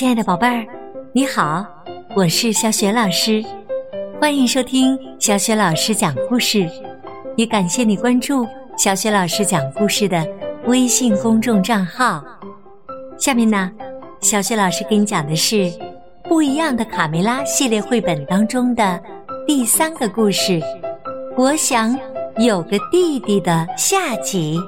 [0.00, 0.66] 亲爱的宝贝儿，
[1.12, 1.62] 你好，
[2.16, 3.44] 我是小雪老师，
[4.18, 6.66] 欢迎收听小雪老师讲故事，
[7.36, 10.26] 也感谢你关注小雪老师讲故事的
[10.64, 12.24] 微信公众账号。
[13.18, 13.70] 下面呢，
[14.22, 15.56] 小雪老师给你讲的是
[16.24, 18.98] 《不一样的卡梅拉》系列绘本当中的
[19.46, 20.58] 第三个故事。
[21.36, 21.94] 我想
[22.38, 24.58] 有个弟弟的下集。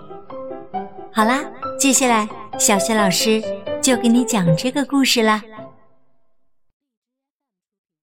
[1.10, 1.42] 好啦，
[1.78, 2.28] 接下来
[2.58, 3.42] 小雪老师。
[3.82, 5.42] 就给你讲这个故事啦。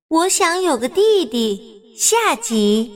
[0.10, 1.80] 我想有个弟弟。
[1.98, 2.90] 下集，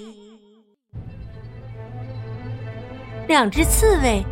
[3.28, 4.24] 两只刺猬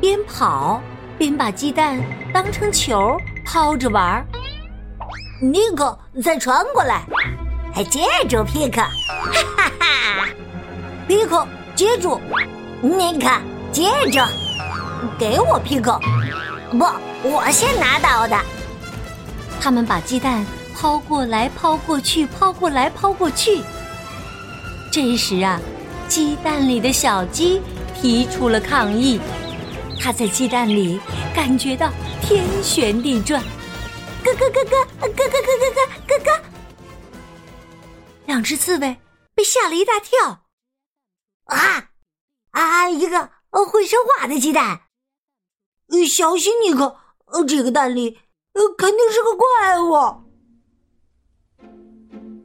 [0.00, 0.82] 边跑
[1.16, 2.00] 边把鸡蛋
[2.34, 4.26] 当成球抛着玩儿。
[5.40, 7.06] 尼克，再传过来！
[7.72, 8.80] 还接住皮克！
[8.80, 8.90] 哈
[9.56, 10.28] 哈哈！
[11.06, 12.20] 皮克，接住！
[12.82, 13.30] 尼克，
[13.70, 14.20] 接住！
[15.16, 16.00] 给我皮克！
[16.70, 16.84] 不，
[17.22, 18.36] 我先拿到的。
[19.60, 20.44] 他们把鸡蛋
[20.74, 23.62] 抛过来，抛过去，抛过来，抛过去。
[24.90, 25.60] 这时啊，
[26.08, 27.60] 鸡蛋里的小鸡
[27.94, 29.20] 提出了抗议。
[30.00, 31.00] 它在鸡蛋里
[31.34, 33.42] 感觉到天旋地转，
[34.22, 36.40] 咯咯咯咯，咯咯咯咯咯咯咯。
[38.26, 38.96] 两只刺猬
[39.34, 40.42] 被吓了一大跳。
[41.46, 41.90] 啊
[42.50, 42.88] 啊！
[42.88, 44.80] 一个会说话的鸡蛋。
[46.06, 46.96] 小心，尼克！
[47.26, 48.18] 呃，这个蛋里，
[48.54, 50.22] 呃，肯定是个怪物。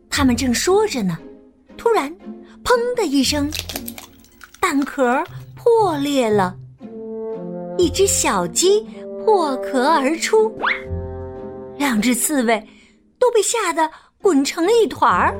[0.10, 1.18] 他们正说着呢，
[1.78, 2.12] 突然，
[2.64, 3.50] 砰的一声，
[4.60, 5.24] 蛋壳
[5.56, 6.58] 破裂了，
[7.78, 8.82] 一只小鸡
[9.24, 10.52] 破壳而出，
[11.78, 12.68] 两只刺猬
[13.20, 13.90] 都被吓得
[14.22, 15.38] 滚成了一团儿。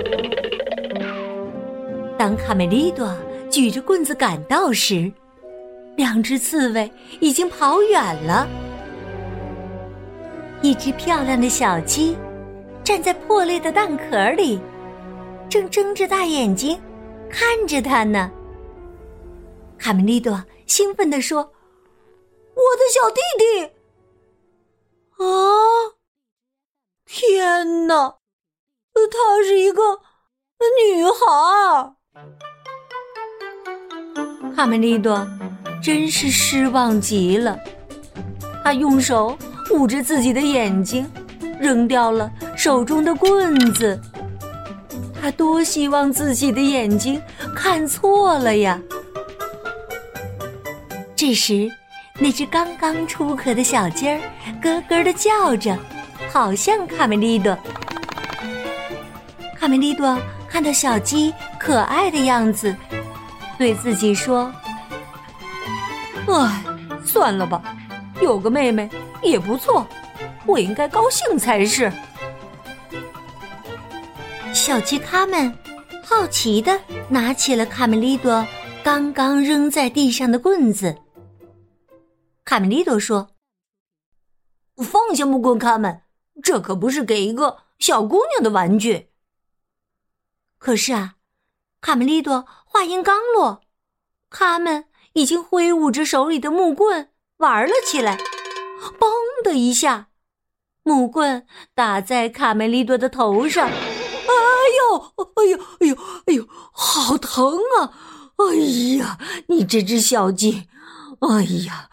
[2.18, 3.12] 当卡梅利多
[3.50, 5.12] 举着棍子赶到时，
[5.96, 8.48] 两只刺猬已经跑远了，
[10.62, 12.18] 一只漂亮的小鸡
[12.84, 14.60] 站在破裂的蛋壳里，
[15.50, 16.80] 正睁着大眼睛
[17.30, 18.32] 看着它呢。
[19.78, 21.40] 卡梅利多兴奋地说
[22.56, 23.64] ：“我的小弟弟！
[25.24, 25.26] 啊，
[27.06, 28.18] 天哪，
[28.94, 30.00] 她是一个
[30.78, 31.96] 女孩！”
[34.56, 35.28] 卡梅利多。
[35.82, 37.58] 真是失望极了，
[38.64, 39.36] 他用手
[39.72, 41.10] 捂着自己的眼睛，
[41.60, 44.00] 扔掉了手中的棍子。
[45.20, 47.20] 他多希望自己的眼睛
[47.56, 48.80] 看错了呀！
[51.16, 51.70] 这时，
[52.20, 54.20] 那只刚刚出壳的小鸡儿
[54.62, 55.78] 咯咯的叫着，
[56.32, 57.58] 好像卡梅利多。
[59.60, 60.18] 卡梅利多
[60.48, 62.76] 看到小鸡可爱的样子，
[63.58, 64.52] 对自己说。
[66.34, 66.64] 唉，
[67.06, 67.62] 算了吧，
[68.22, 68.90] 有个妹妹
[69.22, 69.86] 也不错，
[70.46, 71.92] 我应该高兴才是。
[74.54, 75.54] 小鸡他们
[76.04, 78.46] 好奇的拿起了卡梅利多
[78.84, 80.96] 刚刚扔在地上的棍子。
[82.44, 83.30] 卡梅利多说
[84.78, 86.02] ：“放下木棍，他们，
[86.44, 89.10] 这可不是给一个小姑娘的玩具。”
[90.60, 91.16] 可是啊，
[91.80, 93.62] 卡梅利多话音刚落，
[94.30, 94.86] 他们。
[95.14, 98.18] 已经挥舞着手里的木棍玩了起来，
[98.98, 100.08] 嘣的一下，
[100.84, 101.46] 木棍
[101.76, 103.74] 打在卡梅利多的头上，哎
[104.80, 105.96] 呦，哎呦，哎呦，
[106.28, 107.94] 哎呦，好疼啊！
[108.38, 108.56] 哎
[108.98, 109.18] 呀，
[109.48, 110.68] 你这只小鸡，
[111.20, 111.90] 哎呀，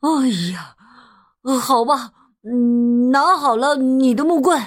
[0.00, 0.74] 哎呀，
[1.60, 2.12] 好吧，
[2.44, 4.60] 嗯，拿好了你的木棍。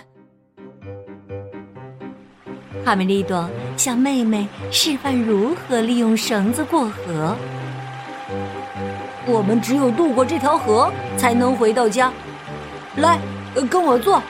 [2.86, 7.36] 卡梅利多向妹妹示范如何利用绳子过河。
[9.28, 12.12] 我们只有渡过这条河，才能回到家。
[12.98, 13.20] 来，
[13.70, 14.22] 跟我坐。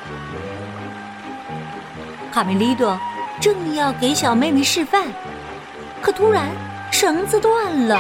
[2.32, 2.98] 卡梅利多
[3.40, 5.08] 正要给小妹妹示范，
[6.02, 6.50] 可突然
[6.92, 8.00] 绳子断了，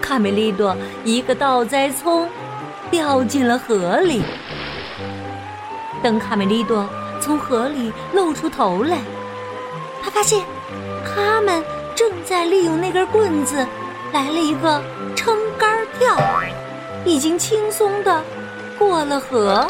[0.00, 2.28] 卡梅利多一个倒栽葱，
[2.90, 4.22] 掉进了河里。
[6.02, 6.88] 等卡梅利多
[7.20, 8.98] 从河里露出头来，
[10.02, 10.42] 他发现
[11.04, 11.62] 他们
[11.94, 13.66] 正在利用那根棍子
[14.12, 14.82] 来了一个。
[16.02, 16.16] 跳，
[17.04, 18.24] 已经轻松的
[18.76, 19.64] 过了河。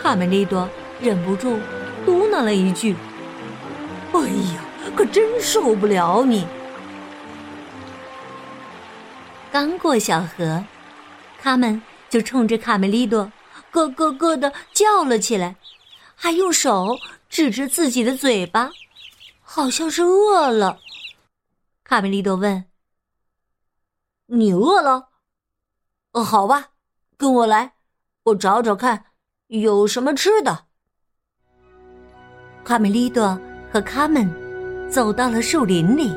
[0.00, 0.66] 卡梅利多
[1.00, 1.58] 忍不住
[2.06, 2.96] 嘟囔了一句
[4.14, 4.64] ：“哎呀，
[4.96, 6.46] 可真受不了你！”
[9.52, 10.64] 刚过小河，
[11.42, 13.30] 他们就冲着卡梅利多
[13.70, 15.56] 咯咯咯的叫了起来，
[16.14, 16.98] 还用手
[17.28, 18.70] 指着自己的嘴巴，
[19.42, 20.78] 好像是饿了。
[21.84, 22.64] 卡梅利多问。
[24.26, 25.08] 你饿了？
[26.12, 26.68] 好吧，
[27.18, 27.74] 跟我来，
[28.24, 29.04] 我找找看
[29.48, 30.66] 有什么吃的？
[32.64, 33.38] 卡梅利多
[33.70, 34.26] 和卡门
[34.90, 36.10] 走到了树林里。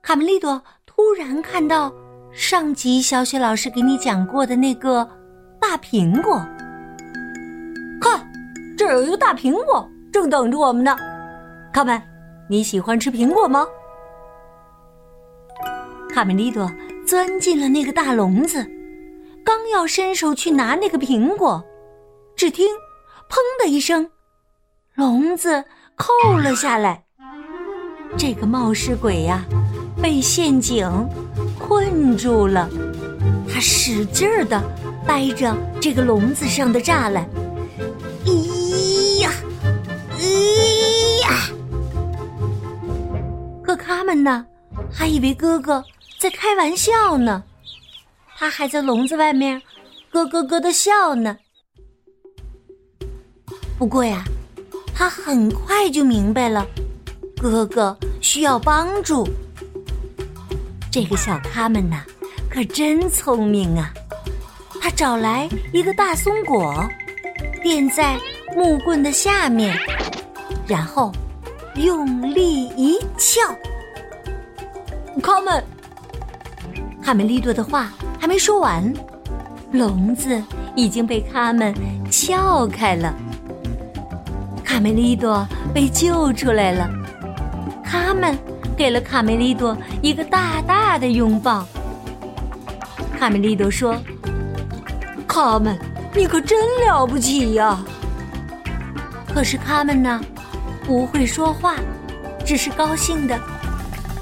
[0.00, 1.92] 卡梅利多突然看到
[2.32, 5.06] 上集小雪老师给你讲过的那个
[5.60, 6.38] 大苹果，
[8.00, 8.26] 看，
[8.74, 10.96] 这儿有一个大苹果，正等着我们呢。
[11.74, 12.00] 卡门，
[12.48, 13.66] 你喜欢吃苹果吗？
[16.12, 16.70] 卡梅利多
[17.06, 18.66] 钻进了那个大笼子，
[19.44, 21.62] 刚要伸手去拿那个苹果，
[22.34, 22.66] 只听
[23.30, 24.10] “砰”的一声，
[24.94, 25.64] 笼子
[25.96, 27.04] 扣了下来。
[28.16, 29.44] 这个冒失鬼呀，
[30.02, 30.90] 被陷阱
[31.58, 32.68] 困住了。
[33.48, 34.60] 他使劲儿的
[35.06, 37.28] 掰着这个笼子上的栅栏，
[38.24, 39.30] 咿呀，
[40.18, 41.28] 咿呀！
[43.62, 44.44] 可他们呢，
[44.90, 45.84] 还以为哥哥。
[46.18, 47.44] 在开玩笑呢，
[48.36, 49.62] 他还在笼子外面
[50.10, 51.36] 咯咯咯的笑呢。
[53.78, 54.24] 不过呀，
[54.92, 56.66] 他很快就明白了，
[57.40, 59.28] 哥哥需要帮助。
[60.90, 62.02] 这个小咖们呐，
[62.50, 63.94] 可真聪明啊！
[64.80, 66.84] 他找来一个大松果，
[67.62, 68.18] 垫在
[68.56, 69.78] 木棍的下面，
[70.66, 71.12] 然后
[71.76, 73.56] 用力一撬，
[75.22, 75.62] 他们。
[77.08, 77.90] 卡梅利多的话
[78.20, 78.92] 还没说完，
[79.72, 80.44] 笼子
[80.76, 81.74] 已经被他们
[82.10, 83.14] 撬开了。
[84.62, 86.86] 卡梅利多被救出来了，
[87.82, 88.36] 他们
[88.76, 91.66] 给了卡梅利多一个大大的拥抱。
[93.18, 93.96] 卡梅利多说
[95.26, 95.78] ：“卡门，
[96.14, 97.82] 你可真了不起呀！”
[99.32, 100.20] 可是他们呢，
[100.84, 101.76] 不会说话，
[102.44, 103.34] 只是高兴的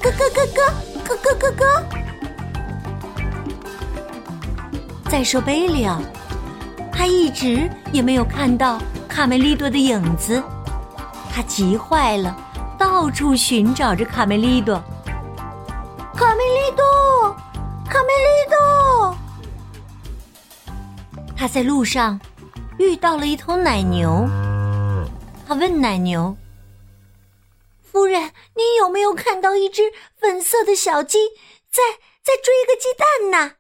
[0.01, 0.73] 咯咯咯咯
[1.05, 1.96] 咯咯咯咯。
[5.17, 5.99] 再说贝利奥，
[6.93, 8.79] 他一直也没有看到
[9.09, 10.43] 卡梅利多的影子，
[11.33, 12.37] 他急坏了，
[12.79, 14.75] 到处寻找着卡梅利多。
[16.15, 17.35] 卡梅利多，
[17.89, 19.17] 卡梅利多！
[21.35, 22.21] 他在路上
[22.79, 24.29] 遇到了一头奶牛，
[25.49, 26.37] 他问奶牛
[27.91, 28.21] ：“夫人，
[28.55, 29.81] 你有没有看到一只
[30.21, 31.17] 粉色的小鸡
[31.71, 31.83] 在
[32.23, 33.55] 在追一个鸡蛋呢？”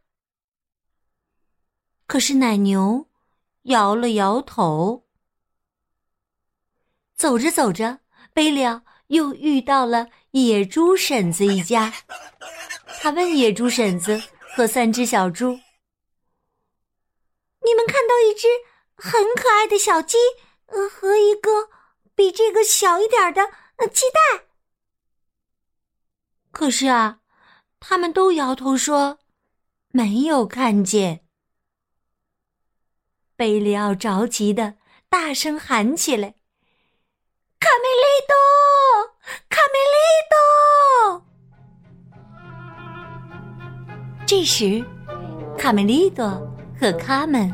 [2.06, 3.08] 可是奶牛
[3.62, 5.06] 摇了摇头。
[7.14, 8.00] 走着走着，
[8.32, 11.92] 贝利奥又遇到了野猪婶子一家。
[13.00, 14.22] 他问野猪婶子
[14.54, 15.52] 和三只小猪
[17.64, 18.46] ：“你们看到一只
[18.94, 20.16] 很可爱的小鸡，
[20.66, 21.68] 呃，和一个
[22.14, 23.42] 比这个小一点的
[23.88, 24.44] 鸡蛋？”
[26.52, 27.20] 可是啊，
[27.80, 29.18] 他们都摇头说
[29.88, 31.25] 没有看见。
[33.36, 34.76] 贝里奥着急的
[35.10, 36.36] 大声喊起来
[37.60, 38.34] ：“卡梅利多，
[39.50, 39.98] 卡梅利
[40.32, 41.22] 多！”
[44.24, 44.82] 这时，
[45.58, 46.26] 卡梅利多
[46.80, 47.52] 和卡门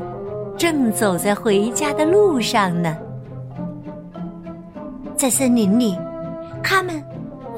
[0.57, 2.97] 正走在回家的路上呢。
[5.17, 5.97] 在森林里，
[6.63, 7.05] 他们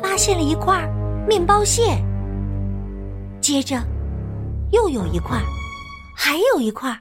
[0.02, 0.84] 发现了一块
[1.28, 2.04] 面包屑，
[3.40, 3.80] 接着
[4.72, 5.40] 又有一块，
[6.18, 7.00] 还有一块。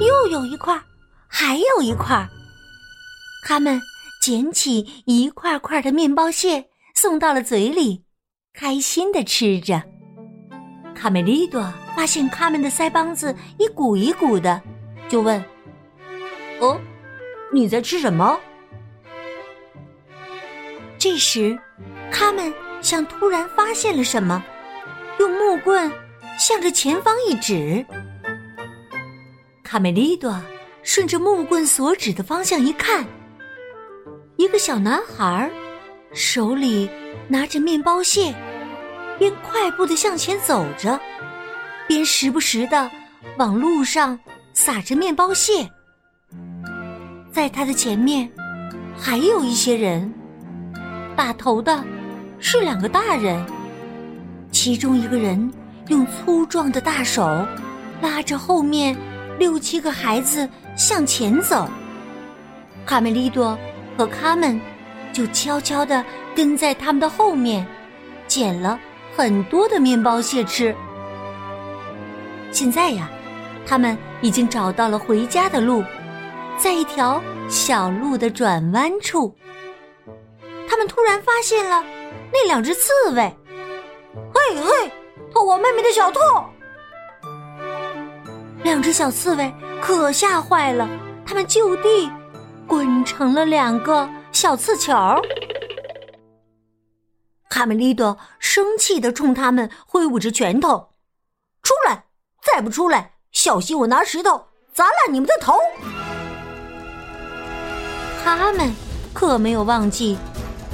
[0.00, 0.80] 又有一块，
[1.28, 2.26] 还有一块。
[3.46, 3.80] 他们
[4.20, 6.64] 捡起一块块的面包屑，
[6.94, 8.04] 送到了嘴里，
[8.52, 9.82] 开心的吃着。
[10.94, 11.60] 卡梅利多
[11.94, 14.62] 发现他们的腮帮子一鼓一鼓的，
[15.08, 15.44] 就问
[16.60, 16.80] ：“哦，
[17.52, 18.38] 你在吃什么？”
[20.98, 21.58] 这时，
[22.10, 24.42] 他们像突然发现了什么，
[25.18, 25.90] 用木棍
[26.38, 27.84] 向着前方一指。
[29.64, 30.38] 卡梅利多
[30.82, 33.04] 顺着木棍所指的方向一看，
[34.36, 35.50] 一个小男孩
[36.12, 36.88] 手里
[37.26, 38.32] 拿着面包屑，
[39.18, 41.00] 边快步的向前走着，
[41.88, 42.88] 边时不时的
[43.38, 44.16] 往路上
[44.52, 45.68] 撒着面包屑。
[47.32, 48.30] 在他的前面
[48.94, 50.12] 还有一些人，
[51.16, 51.82] 打头的
[52.38, 53.42] 是两个大人，
[54.52, 55.50] 其中一个人
[55.88, 57.24] 用粗壮的大手
[58.02, 58.94] 拉着后面。
[59.38, 61.68] 六七个孩子向前走，
[62.86, 63.58] 卡梅利多
[63.96, 64.60] 和他们
[65.12, 67.66] 就悄悄地跟在他们的后面，
[68.26, 68.78] 捡了
[69.16, 70.74] 很多的面包屑吃。
[72.50, 73.10] 现在呀，
[73.66, 75.82] 他们已经找到了回家的路，
[76.56, 79.34] 在一条小路的转弯处，
[80.68, 81.84] 他们突然发现了
[82.32, 83.36] 那两只刺猬。
[84.32, 84.92] 嘿嘿，
[85.32, 86.20] 偷我妹妹的小兔！
[88.64, 90.88] 两只小刺猬可吓坏了，
[91.26, 92.10] 他们就地
[92.66, 94.94] 滚成了两个小刺球。
[97.50, 100.88] 卡梅利多生气的冲他们挥舞着拳头
[101.62, 102.06] ：“出来！
[102.42, 105.52] 再不出来，小心我拿石头砸烂你们的头！”
[108.24, 108.74] 他们
[109.12, 110.16] 可没有忘记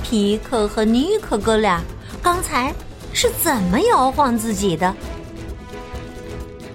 [0.04, 1.82] 皮克和尼克哥俩
[2.22, 2.72] 刚才
[3.12, 4.94] 是怎么摇晃自己的。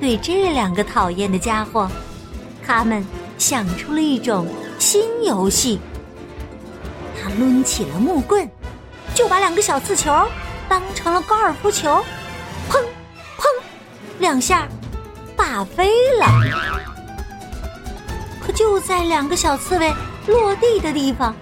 [0.06, 1.90] 对这两个讨厌的家伙，
[2.64, 3.04] 他们
[3.40, 4.48] 想出了一种
[4.78, 5.80] 新游戏。
[7.20, 8.48] 他抡起了木棍，
[9.16, 10.14] 就把两个小刺球
[10.70, 12.06] 当成了高尔夫球，
[12.70, 12.80] 砰
[13.40, 13.48] 砰
[14.20, 14.68] 两下
[15.36, 16.28] 打飞了。
[18.46, 19.92] 可就在两个小刺猬。
[20.28, 21.36] 落地的地方，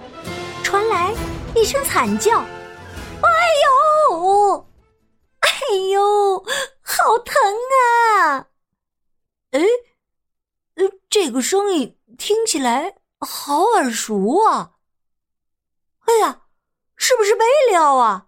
[0.64, 1.14] 传来
[1.54, 2.40] 一声惨叫
[3.20, 3.30] ：“哎
[4.10, 4.66] 呦，
[5.42, 5.50] 哎
[5.92, 6.38] 呦，
[6.82, 7.36] 好疼
[8.24, 8.46] 啊！”
[9.54, 9.62] 哎，
[10.76, 14.72] 呃，这个声音听起来好耳熟啊！
[16.06, 16.42] 哎呀，
[16.96, 18.26] 是不是贝利奥啊？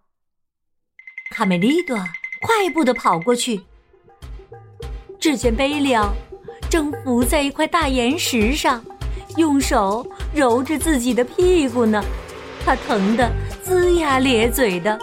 [1.31, 1.97] 卡梅利多
[2.43, 3.65] 快步的跑过去，
[5.19, 6.13] 只见贝利奥
[6.69, 8.83] 正伏在一块大岩石上。
[9.37, 12.01] 用手揉着自己的屁股呢，
[12.63, 13.29] 他疼得
[13.65, 14.97] 龇牙咧嘴的。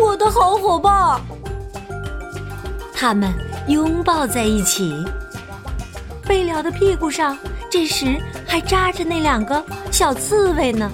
[0.00, 1.20] 我的好伙伴，
[2.94, 3.30] 他们
[3.70, 5.06] 拥抱在一起。
[6.26, 7.38] 贝鸟的屁股上
[7.70, 10.90] 这时还扎着那两个小刺猬呢。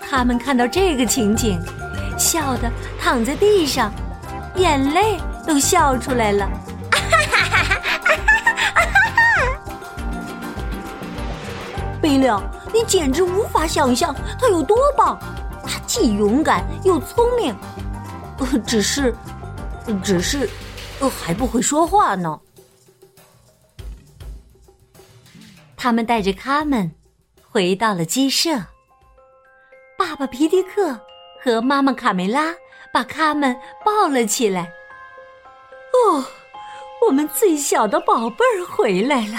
[0.00, 1.60] 他们看到这个情景，
[2.18, 2.68] 笑得
[3.00, 3.92] 躺在地上，
[4.56, 6.50] 眼泪都笑出来了。
[12.02, 12.42] 贝鸟，
[12.74, 15.16] 你简直无法想象他有多棒！
[15.64, 17.54] 他既勇敢又聪明，
[18.38, 19.14] 呃，只是，
[20.02, 20.50] 只是，
[21.08, 22.40] 还不会说话呢。
[25.76, 26.92] 他们带着卡门
[27.50, 28.66] 回到了鸡舍，
[29.98, 31.00] 爸爸皮迪克
[31.42, 32.54] 和妈妈卡梅拉
[32.92, 34.70] 把卡门抱了起来。
[35.92, 36.24] 哦，
[37.06, 39.38] 我们最小的宝贝儿回来了。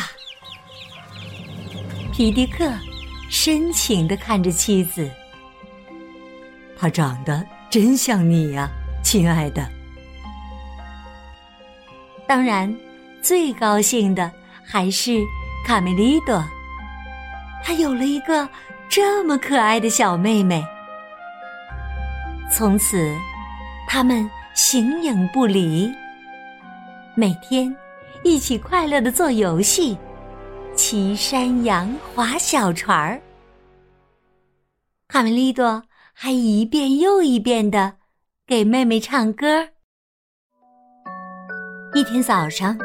[2.11, 2.69] 皮迪克
[3.29, 5.09] 深情的看着妻子，
[6.77, 8.69] 他长得真像你呀，
[9.01, 9.65] 亲爱的。
[12.27, 12.73] 当然，
[13.21, 14.31] 最高兴的
[14.63, 15.21] 还是
[15.65, 16.43] 卡梅利多，
[17.63, 18.47] 他有了一个
[18.89, 20.63] 这么可爱的小妹妹。
[22.51, 23.15] 从此，
[23.87, 25.91] 他们形影不离，
[27.15, 27.75] 每天
[28.23, 29.97] 一起快乐的做游戏。
[30.75, 33.21] 骑山羊、划小船儿，
[35.07, 37.97] 卡梅利多还一遍又一遍的
[38.47, 39.72] 给妹妹唱歌。
[41.95, 42.75] 一天早上，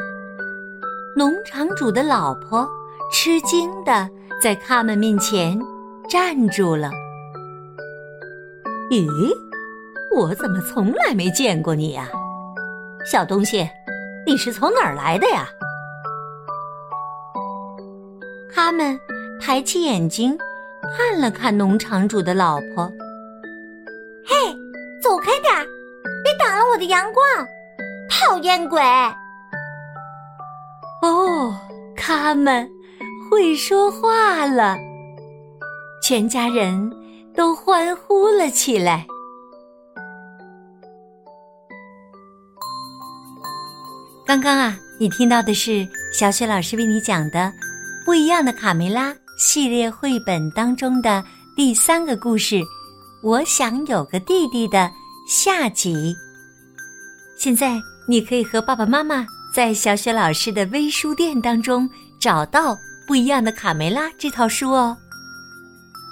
[1.15, 2.69] 农场主的老婆
[3.11, 4.07] 吃惊的
[4.39, 5.59] 在他们面前
[6.07, 6.91] 站住了。
[8.91, 9.09] “咦，
[10.15, 12.07] 我怎么从来没见过你呀，
[13.03, 13.67] 小东西？
[14.27, 15.49] 你是从哪儿来的呀？”
[18.53, 18.99] 他们
[19.41, 20.37] 抬起眼睛，
[20.95, 22.85] 看了看农场主的老婆。
[24.23, 24.35] 嘿，
[25.01, 25.65] 走开点儿，
[26.23, 27.23] 别挡了我的阳光！
[28.43, 28.81] 烟鬼！
[31.01, 31.55] 哦，
[31.95, 32.69] 他们
[33.29, 34.75] 会说话了，
[36.03, 36.91] 全家人
[37.35, 39.05] 都欢呼了起来。
[44.25, 47.51] 刚刚啊，你听到的是小雪老师为你讲的。
[48.05, 51.23] 不一样的卡梅拉系列绘本当中的
[51.55, 52.61] 第三个故事，
[53.21, 54.89] 我想有个弟弟的
[55.27, 56.15] 下集。
[57.37, 59.23] 现在你可以和爸爸妈妈
[59.53, 61.87] 在小雪老师的微书店当中
[62.19, 62.73] 找到
[63.05, 64.97] 《不一样的卡梅拉》这套书哦。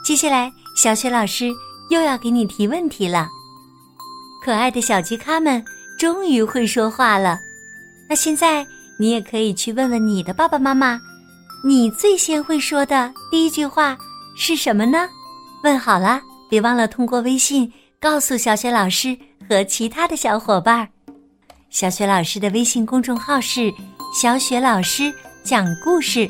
[0.05, 1.51] 接下来，小雪老师
[1.89, 3.27] 又要给你提问题了。
[4.43, 5.65] 可爱的小吉咖们
[5.97, 7.39] 终于会说话了，
[8.07, 8.63] 那现在
[8.99, 11.01] 你也可以去问问你的爸爸妈妈。
[11.63, 13.97] 你最先会说的第一句话
[14.35, 15.09] 是什么呢？
[15.63, 19.17] 问好了，别忘了通过微信告诉小雪老师
[19.49, 20.87] 和其他的小伙伴。
[21.69, 23.73] 小雪老师的微信公众号是
[24.19, 26.29] “小雪老师讲故事”，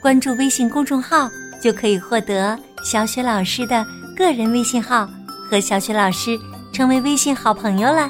[0.00, 1.28] 关注微信公众号
[1.60, 3.84] 就可以获得小雪老师的
[4.16, 5.08] 个人微信号，
[5.50, 6.38] 和小雪老师
[6.72, 8.08] 成为微信好朋友了。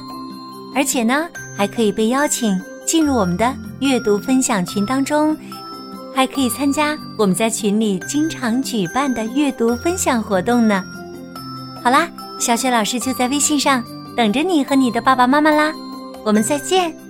[0.74, 5.36] 而且呢，还可以被邀请进入我们的阅读分享群当中。
[6.14, 10.84] 还可以参加我们在群里经常举办的阅读分享活动呢。
[11.82, 12.06] 好啦，
[12.38, 13.82] 小雪老师就在微信上
[14.14, 15.72] 等着你和你的爸爸妈妈啦，
[16.24, 17.01] 我们再见。